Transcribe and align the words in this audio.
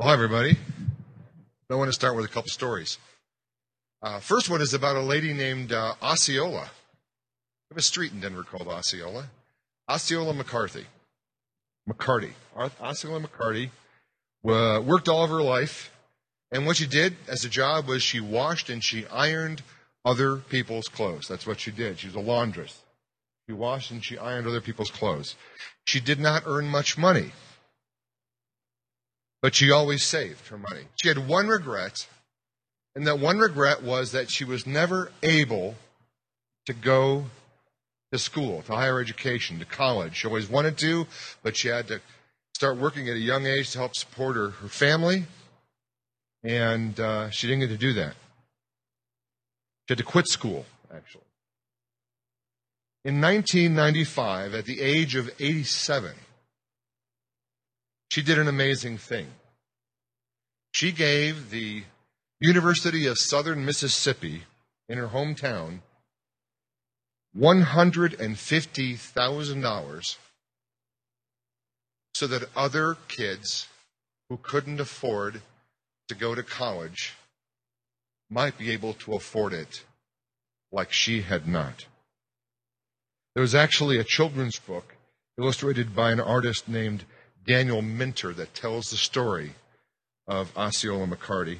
Well, 0.00 0.08
hi, 0.08 0.14
everybody. 0.14 0.56
I 1.70 1.74
want 1.74 1.90
to 1.90 1.92
start 1.92 2.16
with 2.16 2.24
a 2.24 2.28
couple 2.28 2.48
stories. 2.48 2.96
Uh, 4.02 4.18
first 4.18 4.48
one 4.48 4.62
is 4.62 4.72
about 4.72 4.96
a 4.96 5.02
lady 5.02 5.34
named 5.34 5.74
uh, 5.74 5.92
Osceola. 6.00 6.62
We 6.62 7.74
have 7.74 7.76
a 7.76 7.82
street 7.82 8.10
in 8.10 8.20
Denver 8.20 8.42
called 8.42 8.66
Osceola. 8.66 9.26
Osceola 9.90 10.32
McCarthy. 10.32 10.86
McCarty. 11.86 12.30
Osceola 12.80 13.20
McCarty 13.20 13.68
uh, 14.48 14.80
worked 14.80 15.10
all 15.10 15.22
of 15.22 15.28
her 15.28 15.42
life. 15.42 15.94
And 16.50 16.64
what 16.64 16.78
she 16.78 16.86
did 16.86 17.16
as 17.28 17.44
a 17.44 17.50
job 17.50 17.86
was 17.86 18.02
she 18.02 18.20
washed 18.20 18.70
and 18.70 18.82
she 18.82 19.06
ironed 19.08 19.60
other 20.06 20.36
people's 20.36 20.88
clothes. 20.88 21.28
That's 21.28 21.46
what 21.46 21.60
she 21.60 21.72
did. 21.72 21.98
She 21.98 22.06
was 22.06 22.16
a 22.16 22.20
laundress. 22.20 22.80
She 23.46 23.52
washed 23.52 23.90
and 23.90 24.02
she 24.02 24.16
ironed 24.16 24.46
other 24.46 24.62
people's 24.62 24.90
clothes. 24.90 25.36
She 25.84 26.00
did 26.00 26.18
not 26.18 26.44
earn 26.46 26.68
much 26.68 26.96
money. 26.96 27.32
But 29.42 29.54
she 29.54 29.70
always 29.70 30.02
saved 30.02 30.48
her 30.48 30.58
money. 30.58 30.82
She 31.00 31.08
had 31.08 31.26
one 31.26 31.48
regret, 31.48 32.06
and 32.94 33.06
that 33.06 33.18
one 33.18 33.38
regret 33.38 33.82
was 33.82 34.12
that 34.12 34.30
she 34.30 34.44
was 34.44 34.66
never 34.66 35.12
able 35.22 35.76
to 36.66 36.74
go 36.74 37.24
to 38.12 38.18
school, 38.18 38.62
to 38.62 38.74
higher 38.74 39.00
education, 39.00 39.58
to 39.58 39.64
college. 39.64 40.16
She 40.16 40.26
always 40.26 40.48
wanted 40.48 40.76
to, 40.78 41.06
but 41.42 41.56
she 41.56 41.68
had 41.68 41.88
to 41.88 42.00
start 42.54 42.76
working 42.76 43.08
at 43.08 43.16
a 43.16 43.20
young 43.20 43.46
age 43.46 43.70
to 43.70 43.78
help 43.78 43.96
support 43.96 44.36
her, 44.36 44.50
her 44.50 44.68
family, 44.68 45.24
and 46.42 46.98
uh, 46.98 47.30
she 47.30 47.46
didn't 47.46 47.60
get 47.60 47.68
to 47.68 47.76
do 47.78 47.92
that. 47.94 48.14
She 49.88 49.92
had 49.92 49.98
to 49.98 50.04
quit 50.04 50.26
school, 50.26 50.66
actually. 50.94 51.22
In 53.04 53.20
1995, 53.20 54.54
at 54.54 54.66
the 54.66 54.80
age 54.82 55.14
of 55.14 55.30
87, 55.40 56.12
she 58.10 58.22
did 58.22 58.38
an 58.38 58.48
amazing 58.48 58.98
thing. 58.98 59.28
She 60.72 60.92
gave 60.92 61.50
the 61.50 61.84
University 62.40 63.06
of 63.06 63.18
Southern 63.18 63.64
Mississippi 63.64 64.42
in 64.88 64.98
her 64.98 65.08
hometown 65.08 65.80
$150,000 67.36 70.16
so 72.14 72.26
that 72.26 72.48
other 72.56 72.96
kids 73.08 73.68
who 74.28 74.36
couldn't 74.36 74.80
afford 74.80 75.40
to 76.08 76.14
go 76.14 76.34
to 76.34 76.42
college 76.42 77.14
might 78.28 78.58
be 78.58 78.72
able 78.72 78.94
to 78.94 79.14
afford 79.14 79.52
it 79.52 79.84
like 80.72 80.92
she 80.92 81.22
had 81.22 81.46
not. 81.46 81.86
There 83.34 83.42
was 83.42 83.54
actually 83.54 83.98
a 83.98 84.04
children's 84.04 84.58
book 84.58 84.96
illustrated 85.38 85.94
by 85.94 86.10
an 86.10 86.20
artist 86.20 86.68
named 86.68 87.04
Daniel 87.46 87.82
Minter 87.82 88.32
that 88.34 88.54
tells 88.54 88.90
the 88.90 88.96
story 88.96 89.54
of 90.26 90.56
Osceola 90.56 91.06
McCarty, 91.06 91.58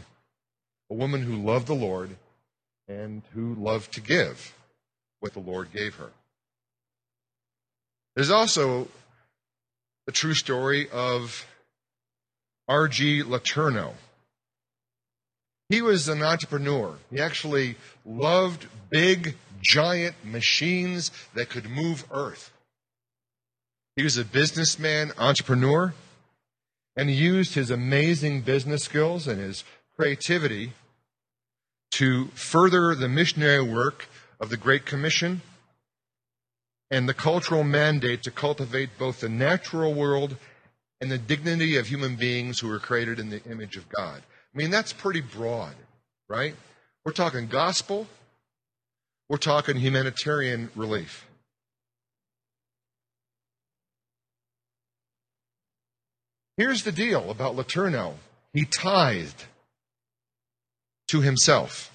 a 0.91 0.95
woman 0.95 1.23
who 1.23 1.37
loved 1.37 1.67
the 1.67 1.75
Lord 1.75 2.17
and 2.89 3.23
who 3.35 3.55
loved 3.55 3.93
to 3.95 4.01
give 4.01 4.55
what 5.21 5.33
the 5.33 5.41
Lord 5.41 5.73
gave 5.73 5.97
her. 5.97 6.11
There's 8.15 8.31
also 8.31 8.89
the 10.07 10.13
true 10.13 10.35
story 10.35 10.89
of 10.91 11.47
R.G. 12.69 13.23
Letourneau. 13.23 13.95
He 15.69 15.83
was 15.83 16.09
an 16.09 16.23
entrepreneur. 16.23 16.97
He 17.11 17.21
actually 17.21 17.77
loved 18.05 18.67
big, 18.91 19.37
giant 19.61 20.17
machines 20.25 21.13
that 21.35 21.49
could 21.49 21.71
move 21.71 22.05
earth. 22.11 22.51
He 23.97 24.03
was 24.03 24.17
a 24.17 24.25
businessman, 24.25 25.13
entrepreneur, 25.19 25.95
and 26.97 27.09
he 27.09 27.15
used 27.15 27.55
his 27.55 27.71
amazing 27.71 28.43
business 28.43 28.85
skills 28.85 29.27
and 29.27 29.41
his 29.41 29.65
creativity 29.97 30.73
to 31.93 32.27
further 32.29 32.95
the 32.95 33.09
missionary 33.09 33.63
work 33.63 34.09
of 34.39 34.49
the 34.49 34.57
Great 34.57 34.87
Commission 34.87 35.43
and 36.91 37.09
the 37.09 37.15
cultural 37.15 37.65
mandate 37.65 38.23
to 38.23 38.31
cultivate 38.31 38.99
both 38.99 39.21
the 39.21 39.29
natural 39.29 39.95
world 39.95 40.37
and 41.01 41.11
the 41.11 41.19
dignity 41.19 41.77
of 41.77 41.87
human 41.87 42.17
beings 42.17 42.61
who 42.61 42.69
were 42.69 42.79
created 42.79 43.19
in 43.19 43.31
the 43.31 43.43
image 43.45 43.77
of 43.77 43.89
God. 43.89 44.23
I 44.55 44.59
mean, 44.59 44.71
that's 44.71 44.93
pretty 44.93 45.21
broad, 45.21 45.75
right? 46.29 46.55
We're 47.05 47.13
talking 47.13 47.47
gospel, 47.47 48.07
we're 49.29 49.39
talking 49.39 49.77
humanitarian 49.77 50.71
relief. 50.75 51.27
Here's 56.57 56.85
the 56.85 56.93
deal 56.93 57.31
about 57.31 57.57
Letourneau 57.57 58.15
he 58.53 58.65
tithed 58.65 59.47
to 61.09 61.21
himself. 61.21 61.91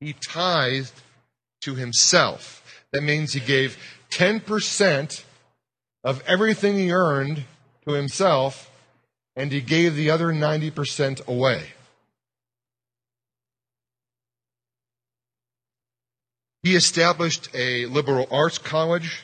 He 0.00 0.14
tithed 0.14 1.00
to 1.62 1.74
himself. 1.74 2.84
That 2.92 3.02
means 3.02 3.32
he 3.32 3.40
gave 3.40 3.76
10% 4.10 5.24
of 6.04 6.22
everything 6.26 6.76
he 6.76 6.92
earned 6.92 7.44
to 7.86 7.94
himself, 7.94 8.70
and 9.34 9.50
he 9.50 9.60
gave 9.60 9.96
the 9.96 10.10
other 10.10 10.28
90% 10.28 11.26
away. 11.26 11.72
He 16.62 16.76
established 16.76 17.48
a 17.54 17.86
liberal 17.86 18.26
arts 18.30 18.58
college, 18.58 19.22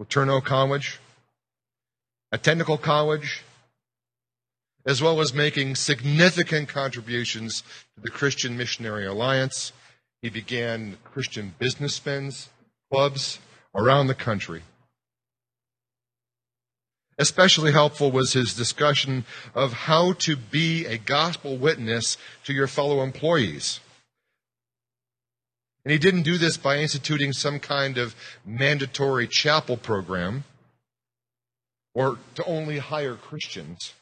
Letourneau 0.00 0.42
College, 0.42 0.98
a 2.32 2.38
technical 2.38 2.78
college, 2.78 3.42
as 4.86 5.02
well 5.02 5.20
as 5.20 5.34
making 5.34 5.74
significant 5.74 6.68
contributions 6.68 7.62
to 7.94 8.00
the 8.02 8.10
Christian 8.10 8.56
Missionary 8.56 9.06
Alliance. 9.06 9.72
He 10.22 10.30
began 10.30 10.98
Christian 11.04 11.54
businessmen's 11.58 12.48
clubs 12.90 13.38
around 13.74 14.06
the 14.06 14.14
country. 14.14 14.62
Especially 17.18 17.72
helpful 17.72 18.10
was 18.10 18.32
his 18.32 18.54
discussion 18.54 19.26
of 19.54 19.72
how 19.72 20.12
to 20.14 20.36
be 20.36 20.86
a 20.86 20.96
gospel 20.96 21.58
witness 21.58 22.16
to 22.44 22.54
your 22.54 22.66
fellow 22.66 23.02
employees. 23.02 23.80
And 25.84 25.92
he 25.92 25.98
didn't 25.98 26.22
do 26.22 26.38
this 26.38 26.56
by 26.56 26.78
instituting 26.78 27.32
some 27.32 27.58
kind 27.58 27.98
of 27.98 28.14
mandatory 28.44 29.26
chapel 29.26 29.76
program 29.76 30.44
or 31.94 32.18
to 32.34 32.44
only 32.44 32.78
hire 32.78 33.14
Christians, 33.14 33.94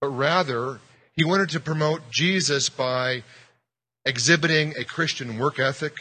but 0.00 0.08
rather 0.08 0.80
he 1.16 1.24
wanted 1.24 1.50
to 1.50 1.60
promote 1.60 2.10
Jesus 2.10 2.68
by 2.68 3.22
exhibiting 4.04 4.74
a 4.76 4.84
Christian 4.84 5.38
work 5.38 5.58
ethic 5.58 5.94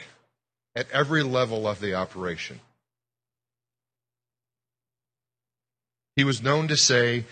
at 0.76 0.90
every 0.92 1.24
level 1.24 1.68
of 1.68 1.80
the 1.80 1.94
operation. 1.94 2.60
He 6.16 6.24
was 6.24 6.42
known 6.42 6.68
to 6.68 6.78
say, 6.78 7.26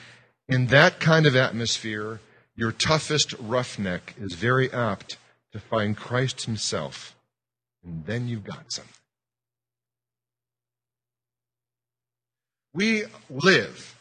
in 0.48 0.68
that 0.68 1.00
kind 1.00 1.26
of 1.26 1.36
atmosphere, 1.36 2.20
your 2.56 2.72
toughest 2.72 3.34
roughneck 3.40 4.16
is 4.20 4.34
very 4.34 4.72
apt 4.72 5.18
to 5.54 5.60
find 5.60 5.96
Christ 5.96 6.46
himself, 6.46 7.16
and 7.84 8.06
then 8.06 8.28
you've 8.28 8.44
got 8.44 8.72
something. 8.72 8.94
We 12.75 13.06
live, 13.30 13.96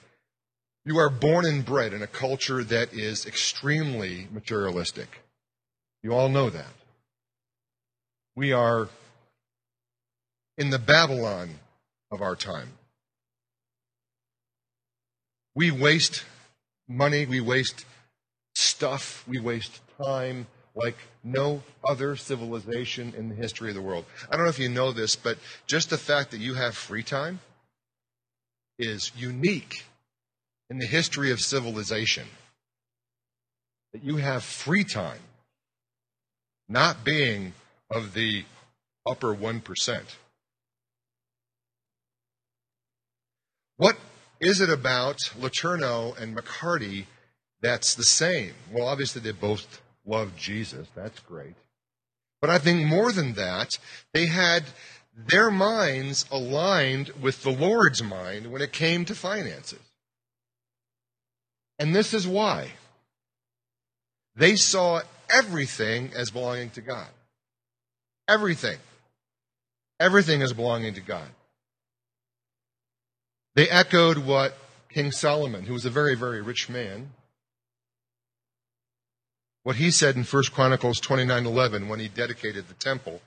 you 0.85 0.99
are 0.99 1.09
born 1.09 1.47
and 1.47 1.65
bred 1.65 1.93
in 1.93 2.03
a 2.03 2.09
culture 2.09 2.65
that 2.65 2.93
is 2.93 3.25
extremely 3.25 4.27
materialistic. 4.33 5.23
You 6.03 6.13
all 6.13 6.29
know 6.29 6.51
that. 6.51 6.73
We 8.35 8.51
are 8.51 8.89
in 10.59 10.71
the 10.71 10.81
Babylon 10.81 11.51
of 12.11 12.21
our 12.21 12.35
time. 12.35 12.71
We 15.55 15.71
waste 15.71 16.25
money, 16.89 17.27
we 17.27 17.41
waste 17.41 17.87
stuff, 18.57 19.23
we 19.29 19.39
waste 19.39 19.81
time 20.03 20.49
like 20.75 20.97
no 21.23 21.63
other 21.89 22.17
civilization 22.17 23.15
in 23.17 23.29
the 23.29 23.37
history 23.37 23.69
of 23.69 23.77
the 23.77 23.83
world. 23.83 24.05
I 24.29 24.35
don't 24.35 24.47
know 24.47 24.51
if 24.51 24.59
you 24.59 24.69
know 24.69 24.91
this, 24.91 25.15
but 25.15 25.39
just 25.69 25.91
the 25.91 25.97
fact 25.97 26.33
that 26.33 26.41
you 26.41 26.55
have 26.55 26.75
free 26.75 27.05
time 27.05 27.39
is 28.79 29.13
unique 29.17 29.85
in 30.71 30.79
the 30.79 30.87
history 30.87 31.31
of 31.31 31.41
civilization. 31.41 32.27
That 33.93 34.03
you 34.03 34.17
have 34.17 34.43
free 34.43 34.85
time, 34.85 35.21
not 36.69 37.05
being 37.05 37.53
of 37.91 38.15
the 38.15 38.45
upper 39.07 39.35
1%. 39.35 40.03
What 43.77 43.97
is 44.41 44.61
it 44.61 44.71
about 44.71 45.19
Letourneau 45.39 46.21
and 46.21 46.37
McCarty 46.37 47.07
that's 47.61 47.95
the 47.95 48.05
same? 48.05 48.53
Well, 48.71 48.87
obviously, 48.87 49.21
they 49.21 49.33
both 49.33 49.81
loved 50.05 50.39
Jesus. 50.39 50.89
That's 50.95 51.21
great. 51.21 51.55
But 52.41 52.51
I 52.51 52.59
think 52.59 52.87
more 52.87 53.11
than 53.11 53.35
that, 53.35 53.79
they 54.13 54.27
had 54.27 54.65
their 55.17 55.51
minds 55.51 56.27
aligned 56.31 57.11
with 57.21 57.43
the 57.43 57.51
Lord's 57.51 58.03
mind 58.03 58.51
when 58.51 58.63
it 58.63 58.73
came 58.73 59.05
to 59.05 59.15
finances. 59.15 59.79
And 61.79 61.95
this 61.95 62.15
is 62.15 62.27
why. 62.27 62.71
They 64.37 64.57
saw 64.57 65.03
everything 65.29 66.13
as 66.15 66.31
belonging 66.31 66.71
to 66.71 66.81
God. 66.81 67.09
Everything. 68.29 68.79
Everything 70.01 70.41
is 70.41 70.53
belonging 70.53 70.95
to 70.95 71.01
God. 71.01 71.29
They 73.55 73.69
echoed 73.69 74.19
what 74.19 74.57
King 74.89 75.13
Solomon, 75.13 75.65
who 75.65 75.73
was 75.73 75.85
a 75.85 75.91
very, 75.91 76.17
very 76.17 76.43
rich 76.43 76.69
man, 76.69 77.11
what 79.63 79.77
he 79.77 79.91
said 79.91 80.17
in 80.17 80.25
1 80.25 80.43
Chronicles 80.53 81.01
29:11 81.01 81.89
when 81.89 82.01
he 82.01 82.09
dedicated 82.09 82.69
the 82.69 82.75
temple. 82.75 83.23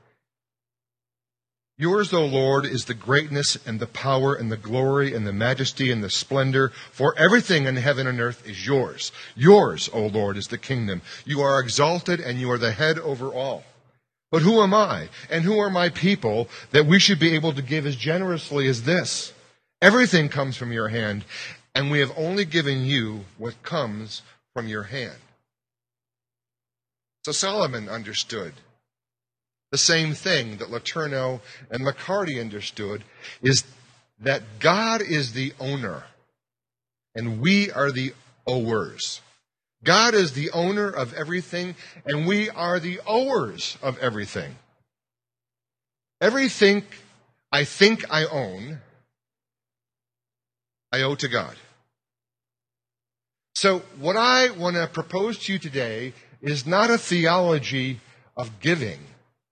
Yours, 1.80 2.12
O 2.12 2.26
Lord, 2.26 2.66
is 2.66 2.86
the 2.86 2.96
greatness 2.96 3.56
and 3.68 3.80
the 3.80 3.86
power 3.86 4.34
and 4.34 4.52
the 4.52 4.58
glory 4.58 5.14
and 5.14 5.28
the 5.28 5.34
majesty 5.34 5.92
and 5.92 6.04
the 6.04 6.10
splendor, 6.10 6.70
for 6.92 7.14
everything 7.20 7.66
in 7.66 7.76
heaven 7.76 8.08
and 8.08 8.20
earth 8.20 8.48
is 8.48 8.66
yours. 8.66 9.12
Yours, 9.36 9.88
O 9.94 10.08
Lord, 10.08 10.38
is 10.38 10.48
the 10.48 10.58
kingdom. 10.58 11.04
You 11.24 11.42
are 11.42 11.60
exalted 11.60 12.20
and 12.20 12.40
you 12.40 12.50
are 12.50 12.58
the 12.58 12.72
head 12.72 12.98
over 12.98 13.32
all. 13.32 13.64
But 14.32 14.42
who 14.42 14.62
am 14.64 14.74
I 14.74 15.10
and 15.30 15.44
who 15.44 15.60
are 15.60 15.70
my 15.70 15.90
people 15.90 16.50
that 16.72 16.88
we 16.88 16.98
should 16.98 17.20
be 17.20 17.36
able 17.36 17.54
to 17.54 17.62
give 17.62 17.86
as 17.86 17.96
generously 17.96 18.68
as 18.68 18.82
this? 18.82 19.32
Everything 19.80 20.30
comes 20.30 20.58
from 20.58 20.72
your 20.72 20.88
hand, 20.88 21.26
and 21.76 21.92
we 21.92 22.00
have 22.00 22.12
only 22.18 22.44
given 22.44 22.86
you 22.86 23.26
what 23.38 23.62
comes 23.62 24.24
from 24.56 24.68
your 24.68 24.84
hand. 24.84 25.20
So 27.24 27.32
Solomon 27.32 27.88
understood 27.88 28.54
the 29.72 29.78
same 29.78 30.14
thing 30.14 30.58
that 30.58 30.70
LeTourneau 30.70 31.42
and 31.70 31.86
McCarty 31.86 32.40
understood 32.40 33.04
is 33.42 33.64
that 34.20 34.60
God 34.60 35.02
is 35.02 35.34
the 35.34 35.54
owner 35.60 36.04
and 37.16 37.42
we 37.42 37.72
are 37.72 37.92
the 37.92 38.14
owers. 38.46 39.22
God 39.84 40.14
is 40.14 40.34
the 40.34 40.50
owner 40.52 40.90
of 40.90 41.14
everything 41.14 41.76
and 42.06 42.26
we 42.26 42.50
are 42.50 42.80
the 42.80 43.00
owers 43.06 43.78
of 43.82 43.98
everything. 44.00 44.56
Everything 46.22 46.84
I 47.52 47.64
think 47.64 48.06
I 48.10 48.26
own, 48.26 48.80
I 50.92 51.02
owe 51.02 51.16
to 51.16 51.28
God. 51.28 51.56
So, 53.56 53.80
what 54.00 54.16
I 54.16 54.52
want 54.52 54.76
to 54.76 54.88
propose 54.88 55.40
to 55.40 55.54
you 55.54 55.60
today 55.60 56.14
is 56.42 56.66
not 56.66 56.90
a 56.90 56.98
theology 56.98 58.00
of 58.36 58.60
giving 58.60 59.00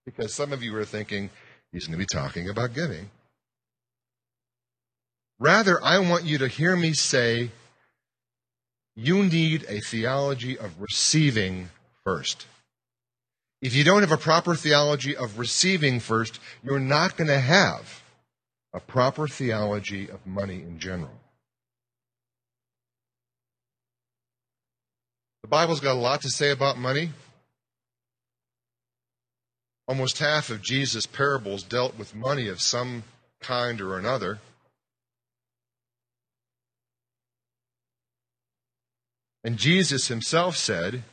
because 0.06 0.32
some 0.32 0.52
of 0.52 0.62
you 0.62 0.74
are 0.76 0.84
thinking 0.84 1.28
he's 1.72 1.86
going 1.86 1.98
to 1.98 1.98
be 1.98 2.06
talking 2.06 2.48
about 2.48 2.72
giving. 2.72 3.10
Rather, 5.38 5.82
I 5.84 5.98
want 5.98 6.24
you 6.24 6.38
to 6.38 6.48
hear 6.48 6.74
me 6.76 6.94
say 6.94 7.50
you 8.94 9.24
need 9.24 9.66
a 9.68 9.80
theology 9.80 10.56
of 10.56 10.80
receiving 10.80 11.68
first. 12.04 12.46
If 13.60 13.74
you 13.74 13.84
don't 13.84 14.00
have 14.00 14.12
a 14.12 14.16
proper 14.16 14.54
theology 14.54 15.14
of 15.14 15.38
receiving 15.38 16.00
first, 16.00 16.38
you're 16.62 16.78
not 16.78 17.16
going 17.16 17.28
to 17.28 17.40
have 17.40 18.02
a 18.72 18.80
proper 18.80 19.26
theology 19.26 20.08
of 20.08 20.26
money 20.26 20.62
in 20.62 20.78
general. 20.78 21.10
The 25.42 25.48
Bible's 25.48 25.80
got 25.80 25.92
a 25.92 25.98
lot 25.98 26.22
to 26.22 26.30
say 26.30 26.50
about 26.50 26.78
money. 26.78 27.10
Almost 29.88 30.18
half 30.18 30.50
of 30.50 30.62
Jesus' 30.62 31.06
parables 31.06 31.62
dealt 31.62 31.96
with 31.96 32.14
money 32.14 32.48
of 32.48 32.60
some 32.60 33.04
kind 33.40 33.80
or 33.80 33.98
another. 33.98 34.40
And 39.44 39.56
Jesus 39.58 40.08
himself 40.08 40.56
said, 40.56 41.04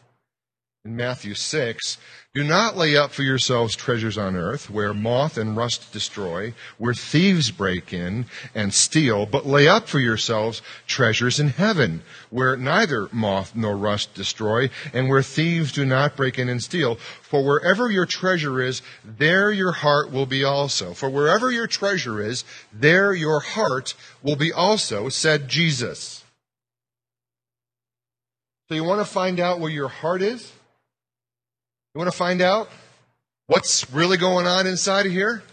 in 0.85 0.97
Matthew 0.97 1.33
6 1.33 1.97
Do 2.33 2.43
not 2.43 2.75
lay 2.75 2.97
up 2.97 3.11
for 3.11 3.23
yourselves 3.23 3.73
treasures 3.73 4.17
on 4.17 4.35
earth, 4.35 4.69
where 4.69 4.93
moth 4.93 5.37
and 5.37 5.55
rust 5.55 5.93
destroy, 5.93 6.53
where 6.77 6.93
thieves 6.93 7.51
break 7.51 7.93
in 7.93 8.25
and 8.53 8.73
steal, 8.73 9.25
but 9.25 9.45
lay 9.45 9.65
up 9.65 9.87
for 9.87 10.01
yourselves 10.01 10.61
treasures 10.85 11.39
in 11.39 11.47
heaven, 11.47 12.01
where 12.31 12.57
neither 12.57 13.07
moth 13.13 13.55
nor 13.55 13.77
rust 13.77 14.13
destroy, 14.13 14.69
and 14.93 15.07
where 15.07 15.21
thieves 15.23 15.71
do 15.71 15.85
not 15.85 16.17
break 16.17 16.37
in 16.37 16.49
and 16.49 16.61
steal. 16.61 16.95
For 16.95 17.45
wherever 17.45 17.89
your 17.89 18.05
treasure 18.05 18.61
is, 18.61 18.81
there 19.05 19.53
your 19.53 19.71
heart 19.71 20.11
will 20.11 20.25
be 20.25 20.43
also. 20.43 20.93
For 20.93 21.09
wherever 21.09 21.49
your 21.49 21.67
treasure 21.67 22.21
is, 22.21 22.43
there 22.73 23.13
your 23.13 23.39
heart 23.39 23.93
will 24.21 24.35
be 24.35 24.51
also, 24.51 25.07
said 25.07 25.47
Jesus. 25.47 26.25
So 28.67 28.75
you 28.75 28.83
want 28.83 28.99
to 28.99 29.05
find 29.05 29.39
out 29.39 29.61
where 29.61 29.71
your 29.71 29.87
heart 29.87 30.21
is? 30.21 30.51
You 31.93 31.99
want 31.99 32.11
to 32.11 32.17
find 32.17 32.41
out 32.41 32.69
what's 33.45 33.89
really 33.91 34.17
going 34.17 34.47
on 34.47 34.65
inside 34.65 35.05
of 35.05 35.11
here? 35.11 35.43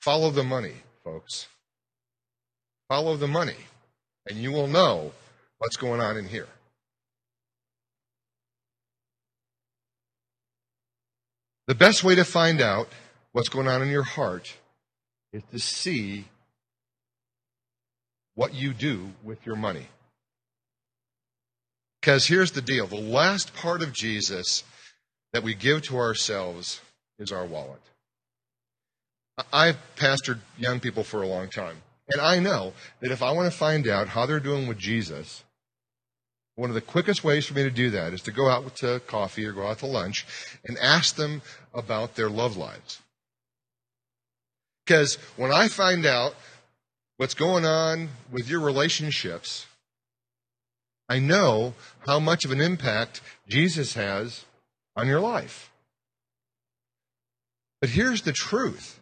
Follow 0.00 0.30
the 0.30 0.42
money, 0.42 0.74
folks. 1.04 1.46
Follow 2.88 3.16
the 3.16 3.28
money, 3.28 3.56
and 4.28 4.38
you 4.38 4.50
will 4.50 4.66
know 4.66 5.12
what's 5.58 5.76
going 5.76 6.00
on 6.00 6.16
in 6.16 6.26
here. 6.26 6.48
The 11.68 11.74
best 11.74 12.02
way 12.02 12.16
to 12.16 12.24
find 12.24 12.60
out 12.60 12.88
what's 13.32 13.48
going 13.48 13.68
on 13.68 13.82
in 13.82 13.88
your 13.88 14.04
heart 14.04 14.54
is 15.32 15.42
to 15.52 15.58
see 15.58 16.24
what 18.34 18.54
you 18.54 18.72
do 18.72 19.10
with 19.24 19.44
your 19.46 19.56
money. 19.56 19.86
Because 22.06 22.28
here's 22.28 22.52
the 22.52 22.62
deal 22.62 22.86
the 22.86 22.94
last 22.94 23.52
part 23.56 23.82
of 23.82 23.92
Jesus 23.92 24.62
that 25.32 25.42
we 25.42 25.56
give 25.56 25.82
to 25.82 25.96
ourselves 25.96 26.80
is 27.18 27.32
our 27.32 27.44
wallet. 27.44 27.82
I've 29.52 29.76
pastored 29.96 30.38
young 30.56 30.78
people 30.78 31.02
for 31.02 31.24
a 31.24 31.26
long 31.26 31.48
time, 31.48 31.78
and 32.08 32.20
I 32.20 32.38
know 32.38 32.74
that 33.00 33.10
if 33.10 33.24
I 33.24 33.32
want 33.32 33.50
to 33.50 33.58
find 33.58 33.88
out 33.88 34.06
how 34.06 34.24
they're 34.24 34.38
doing 34.38 34.68
with 34.68 34.78
Jesus, 34.78 35.42
one 36.54 36.70
of 36.70 36.74
the 36.74 36.80
quickest 36.80 37.24
ways 37.24 37.44
for 37.44 37.54
me 37.54 37.64
to 37.64 37.72
do 37.72 37.90
that 37.90 38.12
is 38.12 38.22
to 38.22 38.30
go 38.30 38.48
out 38.48 38.76
to 38.76 39.00
coffee 39.08 39.44
or 39.44 39.50
go 39.50 39.66
out 39.66 39.80
to 39.80 39.86
lunch 39.86 40.24
and 40.64 40.78
ask 40.78 41.16
them 41.16 41.42
about 41.74 42.14
their 42.14 42.30
love 42.30 42.56
lives. 42.56 43.00
Because 44.86 45.16
when 45.36 45.50
I 45.50 45.66
find 45.66 46.06
out 46.06 46.36
what's 47.16 47.34
going 47.34 47.66
on 47.66 48.10
with 48.30 48.48
your 48.48 48.60
relationships, 48.60 49.66
I 51.08 51.18
know 51.18 51.74
how 52.06 52.18
much 52.18 52.44
of 52.44 52.50
an 52.50 52.60
impact 52.60 53.20
Jesus 53.48 53.94
has 53.94 54.44
on 54.96 55.06
your 55.06 55.20
life. 55.20 55.70
But 57.80 57.90
here's 57.90 58.22
the 58.22 58.32
truth. 58.32 58.98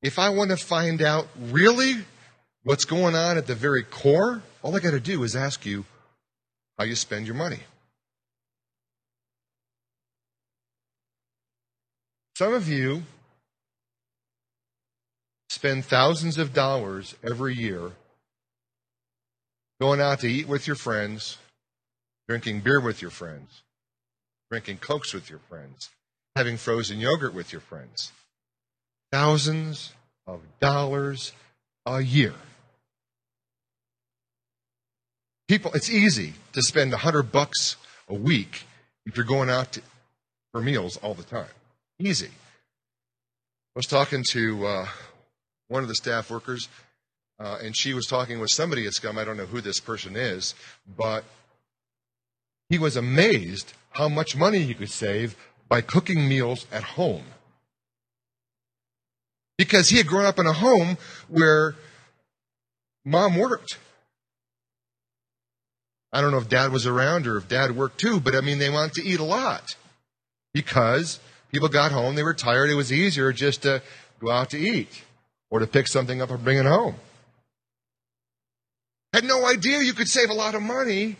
If 0.00 0.18
I 0.18 0.30
want 0.30 0.50
to 0.50 0.56
find 0.56 1.02
out 1.02 1.28
really 1.38 2.04
what's 2.64 2.84
going 2.84 3.14
on 3.14 3.36
at 3.36 3.46
the 3.46 3.54
very 3.54 3.82
core, 3.82 4.42
all 4.62 4.74
I 4.74 4.80
got 4.80 4.92
to 4.92 5.00
do 5.00 5.22
is 5.22 5.36
ask 5.36 5.66
you 5.66 5.84
how 6.78 6.84
you 6.84 6.94
spend 6.94 7.26
your 7.26 7.36
money. 7.36 7.60
Some 12.36 12.54
of 12.54 12.68
you 12.68 13.02
spend 15.50 15.84
thousands 15.84 16.38
of 16.38 16.54
dollars 16.54 17.14
every 17.22 17.54
year 17.54 17.92
going 19.82 20.00
out 20.00 20.20
to 20.20 20.28
eat 20.28 20.46
with 20.46 20.68
your 20.68 20.76
friends, 20.76 21.38
drinking 22.28 22.60
beer 22.60 22.80
with 22.80 23.02
your 23.02 23.10
friends, 23.10 23.62
drinking 24.48 24.76
Cokes 24.76 25.12
with 25.12 25.28
your 25.28 25.40
friends, 25.40 25.90
having 26.36 26.56
frozen 26.56 27.00
yogurt 27.00 27.34
with 27.34 27.50
your 27.50 27.60
friends. 27.60 28.12
Thousands 29.10 29.92
of 30.24 30.40
dollars 30.60 31.32
a 31.84 32.00
year. 32.00 32.32
People, 35.48 35.72
it's 35.74 35.90
easy 35.90 36.34
to 36.52 36.62
spend 36.62 36.92
a 36.92 36.98
hundred 36.98 37.32
bucks 37.32 37.74
a 38.08 38.14
week 38.14 38.62
if 39.04 39.16
you're 39.16 39.26
going 39.26 39.50
out 39.50 39.72
to, 39.72 39.82
for 40.52 40.60
meals 40.60 40.96
all 40.98 41.14
the 41.14 41.24
time. 41.24 41.56
Easy. 41.98 42.28
I 42.28 43.74
was 43.74 43.86
talking 43.86 44.22
to 44.30 44.64
uh, 44.64 44.86
one 45.66 45.82
of 45.82 45.88
the 45.88 45.96
staff 45.96 46.30
workers 46.30 46.68
uh, 47.42 47.58
and 47.62 47.76
she 47.76 47.92
was 47.92 48.06
talking 48.06 48.38
with 48.38 48.50
somebody 48.50 48.86
at 48.86 48.92
Scum. 48.92 49.18
I 49.18 49.24
don't 49.24 49.36
know 49.36 49.46
who 49.46 49.60
this 49.60 49.80
person 49.80 50.14
is, 50.14 50.54
but 50.96 51.24
he 52.68 52.78
was 52.78 52.96
amazed 52.96 53.72
how 53.90 54.08
much 54.08 54.36
money 54.36 54.60
he 54.60 54.74
could 54.74 54.90
save 54.90 55.34
by 55.68 55.80
cooking 55.80 56.28
meals 56.28 56.66
at 56.70 56.84
home. 56.84 57.24
Because 59.58 59.88
he 59.88 59.96
had 59.96 60.06
grown 60.06 60.24
up 60.24 60.38
in 60.38 60.46
a 60.46 60.52
home 60.52 60.96
where 61.28 61.74
mom 63.04 63.36
worked. 63.36 63.78
I 66.12 66.20
don't 66.20 66.30
know 66.30 66.38
if 66.38 66.48
dad 66.48 66.72
was 66.72 66.86
around 66.86 67.26
or 67.26 67.38
if 67.38 67.48
dad 67.48 67.74
worked 67.74 67.98
too, 67.98 68.20
but 68.20 68.36
I 68.36 68.40
mean, 68.40 68.58
they 68.58 68.70
wanted 68.70 68.94
to 68.94 69.04
eat 69.04 69.18
a 69.18 69.24
lot 69.24 69.76
because 70.54 71.18
people 71.50 71.68
got 71.68 71.90
home, 71.90 72.14
they 72.14 72.22
were 72.22 72.34
tired, 72.34 72.70
it 72.70 72.74
was 72.74 72.92
easier 72.92 73.32
just 73.32 73.62
to 73.62 73.82
go 74.20 74.30
out 74.30 74.50
to 74.50 74.58
eat 74.58 75.02
or 75.50 75.58
to 75.58 75.66
pick 75.66 75.88
something 75.88 76.22
up 76.22 76.30
and 76.30 76.44
bring 76.44 76.58
it 76.58 76.66
home. 76.66 76.94
Had 79.12 79.24
no 79.24 79.46
idea 79.46 79.80
you 79.80 79.92
could 79.92 80.08
save 80.08 80.30
a 80.30 80.34
lot 80.34 80.54
of 80.54 80.62
money 80.62 81.16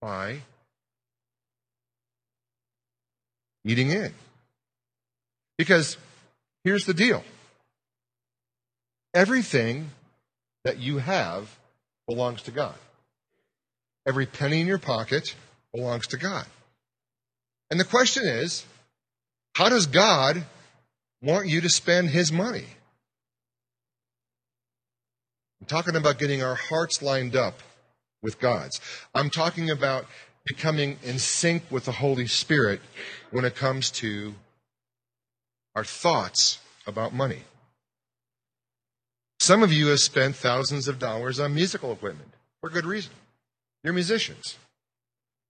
by 0.00 0.40
eating 3.64 3.90
in. 3.90 4.12
Because 5.56 5.96
here's 6.64 6.84
the 6.84 6.94
deal 6.94 7.24
everything 9.14 9.90
that 10.64 10.78
you 10.78 10.98
have 10.98 11.48
belongs 12.06 12.42
to 12.42 12.50
God. 12.50 12.74
Every 14.06 14.26
penny 14.26 14.60
in 14.60 14.66
your 14.66 14.78
pocket 14.78 15.34
belongs 15.74 16.08
to 16.08 16.16
God. 16.16 16.46
And 17.70 17.80
the 17.80 17.84
question 17.84 18.24
is 18.24 18.64
how 19.54 19.68
does 19.68 19.86
God 19.86 20.44
want 21.20 21.48
you 21.48 21.62
to 21.62 21.68
spend 21.68 22.10
his 22.10 22.30
money? 22.30 22.66
I'm 25.60 25.66
talking 25.66 25.96
about 25.96 26.18
getting 26.18 26.42
our 26.42 26.54
hearts 26.54 27.02
lined 27.02 27.34
up 27.34 27.60
with 28.22 28.38
God's. 28.38 28.80
I'm 29.14 29.30
talking 29.30 29.70
about 29.70 30.06
becoming 30.46 30.98
in 31.02 31.18
sync 31.18 31.64
with 31.70 31.84
the 31.84 31.92
Holy 31.92 32.26
Spirit 32.26 32.80
when 33.30 33.44
it 33.44 33.54
comes 33.54 33.90
to 33.92 34.34
our 35.74 35.84
thoughts 35.84 36.58
about 36.86 37.12
money. 37.12 37.42
Some 39.40 39.62
of 39.62 39.72
you 39.72 39.88
have 39.88 40.00
spent 40.00 40.34
thousands 40.34 40.88
of 40.88 40.98
dollars 40.98 41.38
on 41.38 41.54
musical 41.54 41.92
equipment 41.92 42.30
for 42.60 42.70
good 42.70 42.86
reason. 42.86 43.12
You're 43.84 43.92
musicians. 43.92 44.56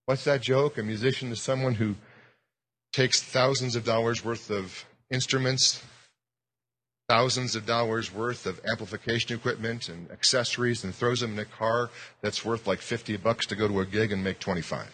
What's 0.06 0.24
that 0.24 0.42
joke? 0.42 0.78
A 0.78 0.82
musician 0.82 1.30
is 1.32 1.42
someone 1.42 1.74
who 1.74 1.94
takes 2.92 3.22
thousands 3.22 3.76
of 3.76 3.84
dollars 3.84 4.24
worth 4.24 4.50
of 4.50 4.84
instruments, 5.10 5.82
thousands 7.08 7.56
of 7.56 7.64
dollars 7.64 8.12
worth 8.12 8.44
of 8.44 8.60
amplification 8.66 9.34
equipment 9.34 9.88
and 9.88 10.10
accessories 10.10 10.84
and 10.84 10.94
throws 10.94 11.20
them 11.20 11.32
in 11.32 11.38
a 11.38 11.44
car 11.44 11.88
that's 12.20 12.44
worth 12.44 12.66
like 12.66 12.80
50 12.80 13.16
bucks 13.16 13.46
to 13.46 13.56
go 13.56 13.66
to 13.66 13.80
a 13.80 13.86
gig 13.86 14.12
and 14.12 14.22
make 14.22 14.38
25. 14.38 14.86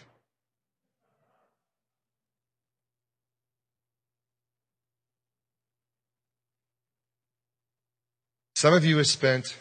Some 8.55 8.73
of 8.73 8.85
you 8.85 8.97
have 8.97 9.07
spent 9.07 9.57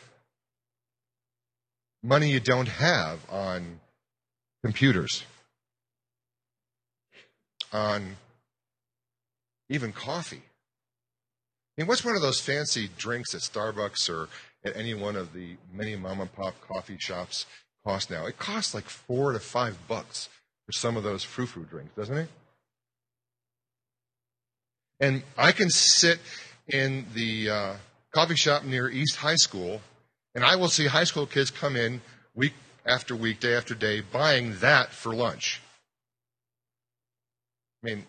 money 2.05 2.31
you 2.31 2.39
don't 2.39 2.69
have 2.69 3.19
on 3.29 3.81
computers, 4.63 5.25
on 7.73 8.17
even 9.69 9.93
coffee. 9.93 10.43
I 11.77 11.83
mean, 11.83 11.89
what's 11.89 12.05
one 12.05 12.15
of 12.15 12.23
those 12.23 12.41
fancy 12.41 12.89
drinks 12.97 13.35
at 13.35 13.41
Starbucks 13.41 14.09
or 14.09 14.29
at 14.65 14.77
any 14.77 14.95
one 14.95 15.17
of 15.17 15.33
the 15.33 15.57
many 15.73 15.97
mom 15.97 16.21
and 16.21 16.33
pop 16.33 16.55
coffee 16.61 16.97
shops 16.99 17.47
cost 17.85 18.11
now? 18.11 18.27
It 18.27 18.39
costs 18.39 18.75
like 18.75 18.85
four 18.85 19.33
to 19.33 19.41
five 19.41 19.77
bucks 19.89 20.29
for 20.67 20.73
some 20.73 20.97
of 20.97 21.03
those 21.03 21.25
frou 21.25 21.47
frou 21.47 21.65
drinks, 21.65 21.95
doesn't 21.97 22.17
it? 22.17 22.29
And 25.01 25.25
I 25.37 25.51
can 25.51 25.69
sit 25.69 26.21
in 26.69 27.07
the 27.13 27.51
uh, 27.51 27.75
coffee 28.13 28.37
shop 28.37 28.63
near 28.63 28.89
East 28.89 29.17
High 29.17 29.35
School, 29.35 29.81
and 30.37 30.45
I 30.45 30.55
will 30.55 30.69
see 30.69 30.87
high 30.87 31.05
school 31.05 31.27
kids 31.27 31.51
come 31.51 31.75
in 31.75 32.01
week 32.35 32.55
after 32.87 33.17
week, 33.17 33.41
day 33.41 33.55
after 33.55 33.75
day, 33.75 34.01
buying 34.01 34.59
that 34.61 34.93
for 34.93 35.13
lunch. 35.13 35.61
I 37.83 37.89
mean, 37.89 38.07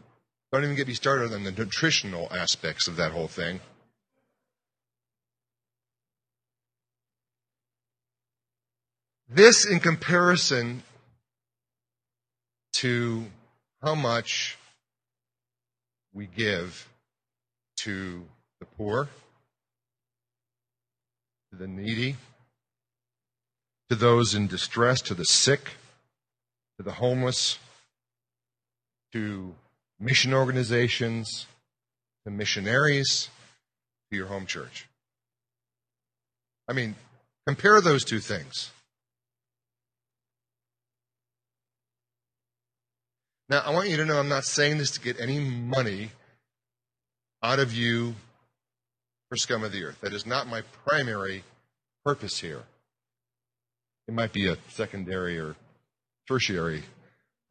don't 0.56 0.64
even 0.64 0.78
get 0.78 0.88
me 0.88 0.94
started 0.94 1.34
on 1.34 1.44
the 1.44 1.52
nutritional 1.52 2.32
aspects 2.32 2.88
of 2.88 2.96
that 2.96 3.12
whole 3.12 3.28
thing. 3.28 3.60
This, 9.28 9.66
in 9.66 9.82
comparison 9.82 10.84
to 12.74 13.26
how 13.84 13.96
much 13.96 14.58
we 16.14 16.26
give 16.26 16.88
to 17.80 18.24
the 18.62 18.66
poor, 18.66 19.10
to 21.52 21.58
the 21.58 21.68
needy, 21.68 22.16
to 23.90 23.96
those 23.96 24.34
in 24.34 24.48
distress, 24.48 25.02
to 25.02 25.14
the 25.14 25.26
sick, 25.26 25.72
to 26.78 26.84
the 26.84 26.94
homeless, 26.94 27.60
to 29.12 29.54
mission 30.00 30.34
organizations, 30.34 31.46
to 32.26 32.32
missionaries, 32.32 33.30
to 34.10 34.18
your 34.18 34.28
home 34.28 34.46
church. 34.46 34.88
I 36.68 36.74
mean, 36.74 36.96
compare 37.46 37.80
those 37.82 38.04
two 38.04 38.20
things. 38.20 38.72
Now, 43.48 43.60
I 43.60 43.70
want 43.72 43.90
you 43.90 43.98
to 43.98 44.06
know 44.06 44.20
I'm 44.20 44.30
not 44.30 44.44
saying 44.44 44.80
this 44.80 44.92
to 44.92 45.02
get 45.02 45.20
any 45.20 45.40
money 45.40 46.10
out 47.44 47.60
of 47.60 47.74
you 47.74 48.16
for 49.30 49.38
scum 49.38 49.64
of 49.64 49.72
the 49.72 49.84
earth. 49.84 50.02
That 50.02 50.14
is 50.14 50.26
not 50.26 50.48
my 50.48 50.62
primary 50.88 51.44
purpose 52.04 52.40
here. 52.40 52.64
It 54.08 54.16
might 54.16 54.34
be 54.34 54.48
a 54.48 54.58
secondary 54.70 55.40
or 55.40 55.56
tertiary 56.28 56.84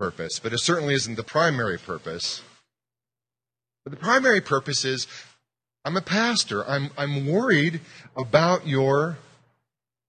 purpose, 0.05 0.39
but 0.39 0.53
it 0.53 0.59
certainly 0.59 0.93
isn't 0.93 1.15
the 1.15 1.25
primary 1.25 1.79
purpose. 1.79 2.43
But 3.85 3.93
the 3.93 3.97
primary 3.97 4.43
purpose 4.43 4.85
is 4.85 5.07
I'm 5.83 5.97
a 5.97 6.03
pastor. 6.03 6.63
I'm, 6.69 6.91
I'm 6.99 7.27
worried 7.27 7.81
about 8.15 8.67
your 8.67 9.17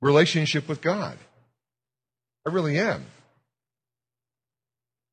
relationship 0.01 0.67
with 0.67 0.81
God. 0.81 1.17
I 2.45 2.51
really 2.51 2.77
am. 2.77 3.05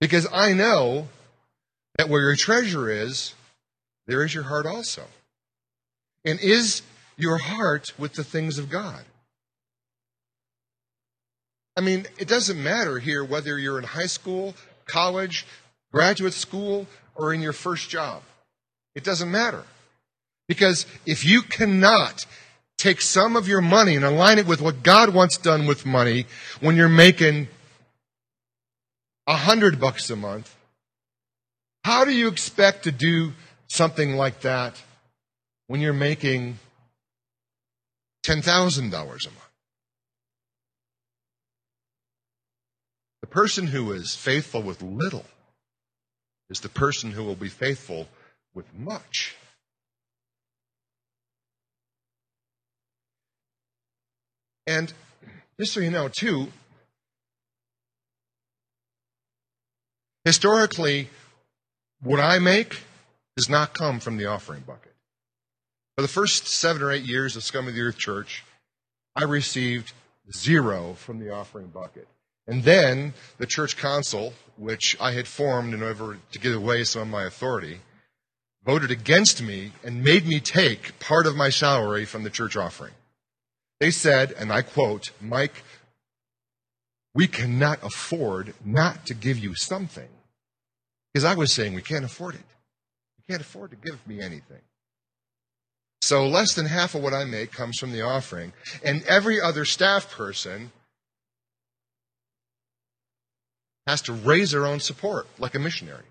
Because 0.01 0.27
I 0.33 0.53
know 0.53 1.07
that 1.97 2.09
where 2.09 2.23
your 2.23 2.35
treasure 2.35 2.91
is, 2.91 3.35
there 4.09 4.25
is 4.25 4.35
your 4.35 4.45
heart 4.45 4.67
also. 4.67 5.05
And 6.25 6.41
is 6.41 6.83
your 7.17 7.39
heart 7.39 7.93
with 7.99 8.15
the 8.15 8.25
things 8.25 8.59
of 8.59 8.69
God? 8.69 9.05
I 11.77 11.81
mean, 11.83 12.07
it 12.19 12.27
doesn't 12.27 12.61
matter 12.61 12.99
here 12.99 13.25
whether 13.25 13.59
you're 13.59 13.79
in 13.79 13.85
high 13.85 14.07
school, 14.07 14.55
college, 14.87 15.47
graduate 15.93 16.35
school, 16.35 16.87
or 17.15 17.33
in 17.33 17.41
your 17.41 17.53
first 17.53 17.89
job. 17.91 18.23
It 18.95 19.05
doesn't 19.05 19.31
matter. 19.31 19.65
Because 20.49 20.87
if 21.07 21.25
you 21.25 21.43
cannot 21.43 22.27
take 22.79 23.01
some 23.01 23.37
of 23.37 23.47
your 23.47 23.61
money 23.61 23.95
and 23.97 24.05
align 24.05 24.39
it 24.39 24.47
with 24.47 24.61
what 24.61 24.83
God 24.83 25.15
wants 25.15 25.39
done 25.39 25.67
with 25.67 25.87
money 25.87 26.27
when 26.61 26.77
you're 26.77 26.89
making 26.89 27.49
a 29.27 29.37
hundred 29.37 29.81
bucks 29.81 30.11
a 30.11 30.17
month, 30.17 30.55
how 31.85 32.05
do 32.05 32.11
you 32.11 32.29
expect 32.29 32.85
to 32.85 32.93
do 32.93 33.33
something 33.69 34.17
like 34.17 34.41
that 34.41 34.81
when 35.69 35.81
you're 35.81 35.93
making 35.93 36.59
$10,000 38.27 38.89
a 38.89 38.93
month? 38.93 39.52
Person 43.33 43.67
who 43.67 43.93
is 43.93 44.15
faithful 44.15 44.63
with 44.63 44.83
little 44.83 45.25
is 46.51 46.61
the 46.61 46.69
person 46.69 47.11
who 47.11 47.25
will 47.25 47.35
be 47.35 47.49
faithful 47.49 48.07
with 48.55 48.67
much. 48.79 49.35
And 54.67 54.93
just 55.59 55.73
so 55.73 55.81
you 55.81 55.91
know, 55.91 56.09
too, 56.09 56.49
historically, 60.27 61.09
what 62.03 62.21
I 62.21 62.39
make 62.39 62.81
does 63.37 63.49
not 63.49 63.73
come 63.73 63.99
from 63.99 64.19
the 64.19 64.27
offering 64.27 64.61
bucket. 64.61 64.93
For 65.97 66.03
the 66.03 66.09
first 66.09 66.47
seven 66.47 66.83
or 66.83 66.93
eight 66.93 67.05
years 67.05 67.35
of 67.35 67.45
Scum 67.45 67.67
of 67.67 67.75
the 67.75 67.81
Earth 67.81 67.97
Church, 67.97 68.45
I 69.17 69.25
received 69.25 69.93
zero 70.31 70.95
from 70.95 71.19
the 71.19 71.31
offering 71.31 71.69
bucket. 71.69 72.07
And 72.47 72.65
then 72.65 73.15
the 73.39 73.47
church 73.47 73.77
council, 73.77 74.35
which 74.57 74.97
I 75.01 75.13
had 75.13 75.29
formed 75.29 75.75
in 75.75 75.83
order 75.83 76.19
to 76.33 76.39
give 76.39 76.55
away 76.55 76.85
some 76.85 77.03
of 77.03 77.09
my 77.09 77.25
authority, 77.25 77.81
voted 78.65 78.91
against 78.91 79.43
me 79.43 79.73
and 79.85 80.03
made 80.03 80.27
me 80.27 80.41
take 80.41 80.99
part 80.99 81.27
of 81.27 81.37
my 81.37 81.51
salary 81.51 82.05
from 82.05 82.23
the 82.23 82.31
church 82.31 82.57
offering. 82.57 82.93
They 83.81 83.91
said, 83.91 84.33
and 84.33 84.53
I 84.53 84.63
quote, 84.63 85.11
Mike, 85.21 85.65
we 87.15 87.27
cannot 87.27 87.83
afford 87.83 88.55
not 88.65 89.07
to 89.07 89.15
give 89.15 89.39
you 89.39 89.55
something. 89.55 90.09
Because 91.13 91.25
I 91.25 91.35
was 91.35 91.53
saying, 91.53 91.75
we 91.75 91.83
can't 91.83 92.05
afford 92.05 92.35
it. 92.35 92.45
You 93.19 93.25
can't 93.29 93.43
afford 93.43 93.71
to 93.71 93.77
give 93.77 94.07
me 94.07 94.21
anything. 94.21 94.63
So 96.01 96.27
less 96.27 96.55
than 96.55 96.67
half 96.67 96.95
of 96.95 97.03
what 97.03 97.15
I 97.15 97.25
make 97.25 97.53
comes 97.53 97.79
from 97.79 97.93
the 97.93 98.03
offering. 98.03 98.53
And 98.85 99.03
every 99.05 99.41
other 99.41 99.65
staff 99.65 100.11
person 100.11 100.73
has 103.87 104.03
to 104.03 104.13
raise 104.13 104.51
their 104.53 104.67
own 104.67 104.81
support, 104.81 105.27
like 105.39 105.55
a 105.55 105.59
missionary. 105.59 106.05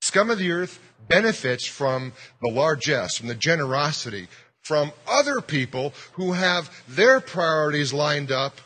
Scum 0.00 0.30
of 0.30 0.38
the 0.38 0.52
earth 0.52 0.80
benefits 1.08 1.66
from 1.66 2.12
the 2.40 2.50
largesse, 2.50 3.16
from 3.16 3.28
the 3.28 3.34
generosity, 3.34 4.28
from 4.62 4.92
other 5.08 5.40
people 5.40 5.92
who 6.12 6.32
have 6.32 6.70
their 6.88 7.20
priorities 7.20 7.92
lined 7.92 8.30
up 8.30 8.60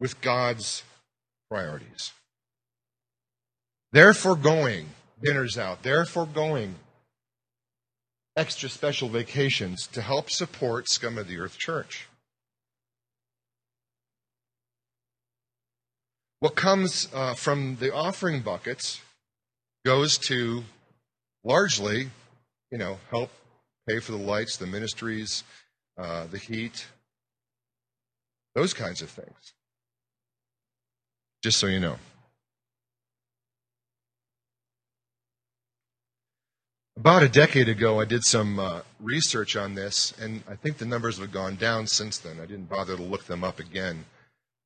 with 0.00 0.20
God's 0.20 0.82
priorities. 1.50 2.12
They're 3.92 4.14
foregoing 4.14 4.88
dinners 5.22 5.56
out. 5.56 5.82
They're 5.82 6.04
foregoing 6.04 6.76
extra 8.36 8.68
special 8.68 9.08
vacations 9.08 9.86
to 9.88 10.02
help 10.02 10.30
support 10.30 10.88
Scum 10.88 11.18
of 11.18 11.26
the 11.26 11.38
Earth 11.38 11.58
Church. 11.58 12.06
What 16.40 16.54
comes 16.54 17.08
uh, 17.12 17.34
from 17.34 17.76
the 17.80 17.92
offering 17.92 18.42
buckets 18.42 19.00
goes 19.84 20.18
to 20.18 20.62
largely, 21.42 22.10
you 22.70 22.78
know, 22.78 22.98
help 23.10 23.30
pay 23.88 23.98
for 23.98 24.12
the 24.12 24.18
lights, 24.18 24.56
the 24.56 24.66
ministries, 24.66 25.42
uh, 25.96 26.26
the 26.28 26.38
heat, 26.38 26.86
those 28.54 28.72
kinds 28.72 29.02
of 29.02 29.10
things. 29.10 29.52
Just 31.42 31.58
so 31.58 31.66
you 31.66 31.80
know. 31.80 31.96
About 36.96 37.22
a 37.22 37.28
decade 37.28 37.68
ago, 37.68 38.00
I 38.00 38.04
did 38.04 38.24
some 38.24 38.58
uh, 38.58 38.80
research 39.00 39.56
on 39.56 39.74
this, 39.74 40.12
and 40.20 40.42
I 40.48 40.56
think 40.56 40.78
the 40.78 40.84
numbers 40.84 41.18
have 41.18 41.32
gone 41.32 41.56
down 41.56 41.86
since 41.86 42.18
then. 42.18 42.38
I 42.40 42.46
didn't 42.46 42.68
bother 42.68 42.96
to 42.96 43.02
look 43.02 43.24
them 43.24 43.44
up 43.44 43.60
again 43.60 44.04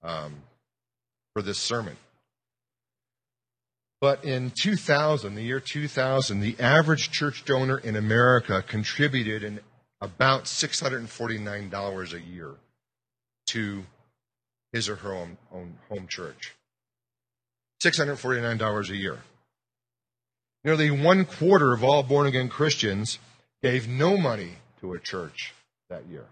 um, 0.02 0.34
for 1.34 1.42
this 1.42 1.58
sermon. 1.58 1.96
But 4.00 4.24
in 4.24 4.50
2000, 4.50 5.36
the 5.36 5.42
year 5.42 5.60
2000, 5.60 6.40
the 6.40 6.58
average 6.58 7.10
church 7.10 7.44
donor 7.44 7.78
in 7.78 7.94
America 7.94 8.62
contributed 8.66 9.44
in 9.44 9.60
about 10.00 10.44
$649 10.44 12.12
a 12.12 12.20
year 12.20 12.50
to 13.46 13.84
his 14.72 14.88
or 14.88 14.96
her 14.96 15.14
own, 15.14 15.38
own 15.52 15.78
home 15.88 16.08
church. 16.08 16.54
$649 17.84 18.90
a 18.90 18.96
year. 18.96 19.18
Nearly 20.64 20.90
one 20.90 21.24
quarter 21.24 21.72
of 21.72 21.84
all 21.84 22.02
born 22.02 22.26
again 22.26 22.48
Christians 22.48 23.18
gave 23.62 23.88
no 23.88 24.16
money 24.16 24.54
to 24.80 24.94
a 24.94 24.98
church 24.98 25.54
that 25.90 26.06
year. 26.06 26.24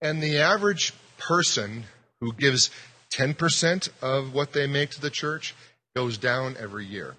And 0.00 0.22
the 0.22 0.38
average 0.38 0.92
person 1.18 1.84
who 2.20 2.32
gives 2.32 2.70
10% 3.10 3.88
of 4.02 4.34
what 4.34 4.52
they 4.52 4.66
make 4.66 4.90
to 4.90 5.00
the 5.00 5.10
church 5.10 5.54
goes 5.94 6.18
down 6.18 6.56
every 6.58 6.84
year. 6.84 7.14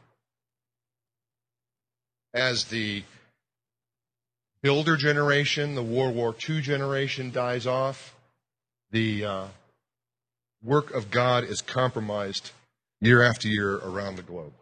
As 2.34 2.66
the 2.66 3.04
builder 4.62 4.98
generation, 4.98 5.76
the 5.76 5.84
World 5.84 6.16
War 6.16 6.36
II 6.48 6.62
generation 6.62 7.32
dies 7.32 7.66
off, 7.66 8.16
the 8.92 9.26
uh, 9.26 9.46
work 10.64 10.92
of 10.92 11.10
God 11.10 11.44
is 11.44 11.62
compromised 11.62 12.52
year 13.02 13.24
after 13.24 13.48
year 13.48 13.78
around 13.78 14.16
the 14.16 14.22
globe. 14.22 14.54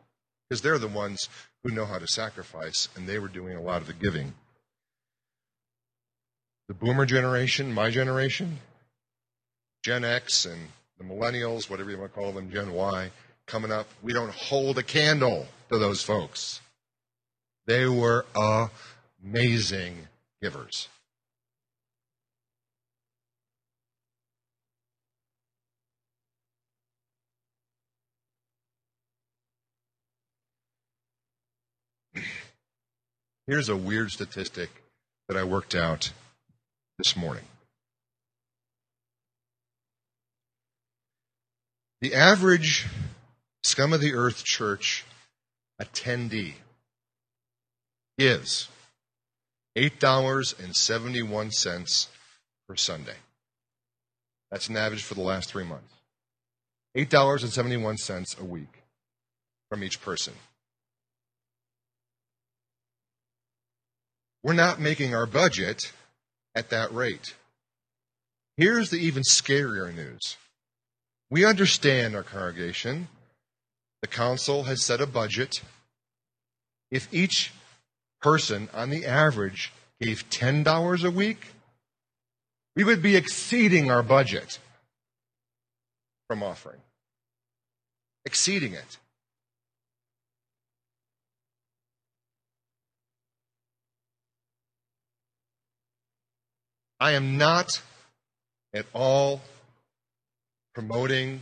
Because 0.48 0.62
they're 0.62 0.78
the 0.78 0.88
ones 0.88 1.28
who 1.64 1.72
know 1.72 1.86
how 1.86 1.98
to 1.98 2.08
sacrifice, 2.08 2.88
and 2.96 3.08
they 3.08 3.20
were 3.20 3.28
doing 3.28 3.58
a 3.58 3.62
lot 3.62 3.82
of 3.82 3.88
the 3.88 3.94
giving. 3.94 4.34
The 6.68 6.74
boomer 6.74 7.06
generation, 7.06 7.72
my 7.72 7.92
generation, 7.92 8.60
Gen 9.84 10.04
X 10.04 10.46
and 10.46 10.70
the 10.98 11.04
millennials, 11.04 11.70
whatever 11.70 11.92
you 11.92 12.00
want 12.00 12.12
to 12.12 12.20
call 12.20 12.32
them, 12.32 12.50
Gen 12.50 12.74
Y, 12.74 13.12
coming 13.46 13.72
up, 13.72 13.88
we 14.02 14.14
don't 14.14 14.32
hold 14.32 14.80
a 14.80 14.84
candle 14.84 15.46
to 15.70 15.78
those 15.78 16.02
folks. 16.02 16.62
They 17.68 17.86
were 17.86 18.26
amazing 19.24 20.08
givers. 20.42 20.88
Here's 33.46 33.70
a 33.70 33.76
weird 33.76 34.12
statistic 34.12 34.72
that 35.28 35.38
I 35.38 35.44
worked 35.44 35.76
out 35.76 36.12
this 36.98 37.16
morning. 37.16 37.46
The 42.02 42.14
average 42.14 42.86
scum 43.64 43.94
of 43.94 44.02
the 44.02 44.14
earth 44.14 44.44
church 44.44 45.06
attendee 45.82 46.56
gives 48.18 48.68
$8.71 49.78 52.08
per 52.68 52.76
Sunday. 52.76 53.16
That's 54.52 54.68
an 54.70 54.78
average 54.78 55.04
for 55.04 55.16
the 55.16 55.22
last 55.22 55.50
three 55.50 55.66
months. 55.66 55.92
$8.71 56.96 58.40
a 58.40 58.46
week 58.46 58.84
from 59.70 59.84
each 59.84 60.02
person. 60.02 60.34
We're 64.44 64.54
not 64.54 64.80
making 64.80 65.16
our 65.16 65.26
budget 65.26 65.92
at 66.56 66.70
that 66.70 66.94
rate. 66.94 67.36
Here's 68.58 68.90
the 68.90 68.98
even 68.98 69.24
scarier 69.24 69.94
news 69.94 70.38
we 71.30 71.44
understand 71.44 72.16
our 72.16 72.24
congregation. 72.24 73.08
The 74.02 74.08
council 74.08 74.64
has 74.64 74.84
set 74.84 75.02
a 75.02 75.08
budget. 75.08 75.62
If 76.92 77.12
each 77.12 77.52
person, 78.22 78.70
on 78.74 78.92
the 78.92 79.06
average, 79.06 79.74
gave 80.00 80.30
$10 80.30 81.04
a 81.04 81.12
week, 81.12 81.48
we 82.76 82.84
would 82.84 83.02
be 83.02 83.16
exceeding 83.16 83.90
our 83.90 84.04
budget 84.04 84.60
from 86.28 86.44
offering. 86.44 86.82
Exceeding 88.26 88.74
it. 88.74 88.98
I 97.00 97.12
am 97.12 97.38
not 97.38 97.82
at 98.74 98.86
all 98.94 99.42
promoting 100.74 101.42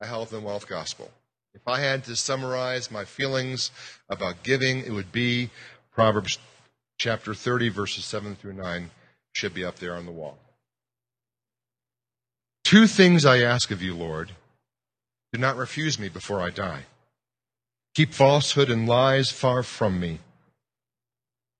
a 0.00 0.06
health 0.06 0.32
and 0.32 0.44
wealth 0.44 0.68
gospel. 0.68 1.10
If 1.54 1.66
I 1.66 1.80
had 1.80 2.04
to 2.04 2.16
summarize 2.16 2.90
my 2.90 3.04
feelings 3.04 3.70
about 4.10 4.42
giving, 4.42 4.80
it 4.80 4.90
would 4.90 5.10
be 5.10 5.50
Proverbs 5.92 6.38
chapter 6.98 7.34
30, 7.34 7.70
verses 7.70 8.04
7 8.04 8.36
through 8.36 8.52
9, 8.54 8.90
should 9.32 9.54
be 9.54 9.64
up 9.64 9.76
there 9.76 9.96
on 9.96 10.04
the 10.04 10.12
wall. 10.12 10.38
Two 12.64 12.86
things 12.86 13.24
I 13.24 13.38
ask 13.38 13.70
of 13.70 13.80
you, 13.80 13.94
Lord. 13.94 14.32
Do 15.32 15.38
not 15.38 15.56
refuse 15.56 15.98
me 15.98 16.08
before 16.08 16.40
I 16.40 16.50
die. 16.50 16.84
Keep 17.94 18.12
falsehood 18.12 18.70
and 18.70 18.86
lies 18.86 19.30
far 19.30 19.62
from 19.62 19.98
me. 19.98 20.18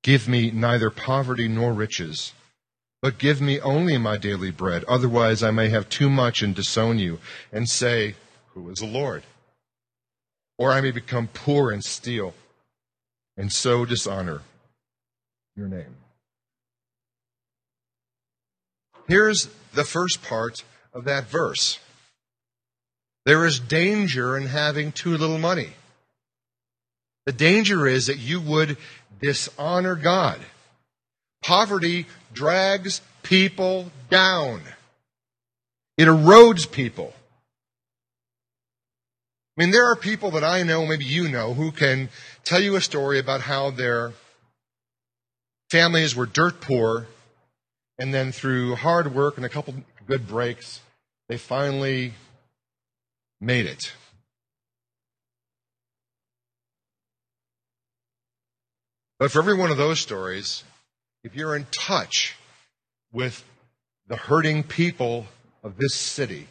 Give 0.02 0.28
me 0.28 0.50
neither 0.50 0.90
poverty 0.90 1.48
nor 1.48 1.72
riches 1.72 2.32
but 3.06 3.18
give 3.18 3.40
me 3.40 3.60
only 3.60 3.96
my 3.98 4.16
daily 4.16 4.50
bread. 4.50 4.82
Otherwise, 4.88 5.40
I 5.40 5.52
may 5.52 5.68
have 5.68 5.88
too 5.88 6.10
much 6.10 6.42
and 6.42 6.52
disown 6.52 6.98
you 6.98 7.20
and 7.52 7.68
say, 7.68 8.16
Who 8.52 8.68
is 8.68 8.80
the 8.80 8.86
Lord? 8.86 9.22
Or 10.58 10.72
I 10.72 10.80
may 10.80 10.90
become 10.90 11.28
poor 11.32 11.70
and 11.70 11.84
steal 11.84 12.34
and 13.36 13.52
so 13.52 13.84
dishonor 13.84 14.40
your 15.54 15.68
name. 15.68 15.94
Here's 19.06 19.48
the 19.72 19.84
first 19.84 20.24
part 20.24 20.64
of 20.92 21.04
that 21.04 21.28
verse 21.28 21.78
there 23.24 23.46
is 23.46 23.60
danger 23.60 24.36
in 24.36 24.46
having 24.46 24.90
too 24.90 25.16
little 25.16 25.38
money. 25.38 25.74
The 27.24 27.32
danger 27.32 27.86
is 27.86 28.08
that 28.08 28.18
you 28.18 28.40
would 28.40 28.76
dishonor 29.20 29.94
God. 29.94 30.40
Poverty 31.42 32.06
drags 32.32 33.00
people 33.22 33.90
down. 34.10 34.62
It 35.96 36.06
erodes 36.06 36.70
people. 36.70 37.14
I 39.56 39.62
mean, 39.62 39.70
there 39.70 39.86
are 39.86 39.96
people 39.96 40.32
that 40.32 40.44
I 40.44 40.62
know, 40.62 40.84
maybe 40.84 41.06
you 41.06 41.28
know, 41.28 41.54
who 41.54 41.72
can 41.72 42.10
tell 42.44 42.60
you 42.60 42.76
a 42.76 42.80
story 42.80 43.18
about 43.18 43.40
how 43.40 43.70
their 43.70 44.12
families 45.70 46.14
were 46.14 46.26
dirt 46.26 46.60
poor, 46.60 47.06
and 47.98 48.12
then 48.12 48.32
through 48.32 48.76
hard 48.76 49.14
work 49.14 49.38
and 49.38 49.46
a 49.46 49.48
couple 49.48 49.74
good 50.06 50.28
breaks, 50.28 50.80
they 51.28 51.38
finally 51.38 52.12
made 53.40 53.66
it. 53.66 53.92
But 59.18 59.30
for 59.32 59.38
every 59.38 59.54
one 59.54 59.70
of 59.70 59.78
those 59.78 59.98
stories, 59.98 60.62
if 61.26 61.34
you're 61.34 61.56
in 61.56 61.66
touch 61.72 62.36
with 63.12 63.44
the 64.06 64.14
hurting 64.14 64.62
people 64.62 65.26
of 65.64 65.76
this 65.76 65.92
city, 65.92 66.46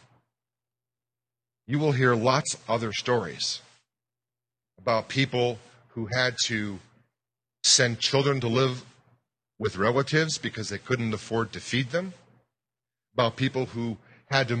you 1.66 1.78
will 1.78 1.92
hear 1.92 2.14
lots 2.14 2.52
of 2.52 2.60
other 2.68 2.92
stories 2.92 3.62
about 4.78 5.08
people 5.08 5.58
who 5.94 6.06
had 6.12 6.36
to 6.44 6.78
send 7.64 7.98
children 8.00 8.38
to 8.38 8.48
live 8.48 8.84
with 9.58 9.78
relatives 9.78 10.36
because 10.36 10.68
they 10.68 10.76
couldn't 10.76 11.14
afford 11.14 11.52
to 11.52 11.58
feed 11.58 11.88
them, 11.88 12.12
about 13.14 13.34
people 13.34 13.64
who 13.64 13.96
had 14.26 14.46
to 14.48 14.56